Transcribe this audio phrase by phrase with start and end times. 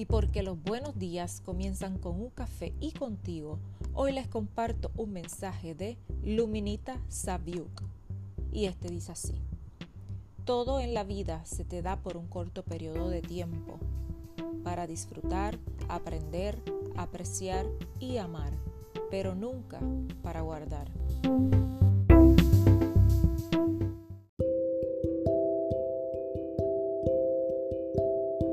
[0.00, 3.58] Y porque los buenos días comienzan con un café y contigo,
[3.92, 7.82] hoy les comparto un mensaje de Luminita Sabiuk.
[8.50, 9.34] Y este dice así.
[10.46, 13.78] Todo en la vida se te da por un corto periodo de tiempo
[14.64, 15.58] para disfrutar,
[15.90, 16.56] aprender,
[16.96, 17.66] apreciar
[17.98, 18.54] y amar,
[19.10, 19.80] pero nunca
[20.22, 20.88] para guardar.